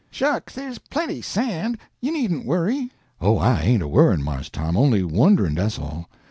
[0.09, 5.03] "Shucks, there's plenty sand, you needn't worry." "Oh, I ain't a worryin', Mars Tom, only
[5.03, 6.09] wonderin', dat's all.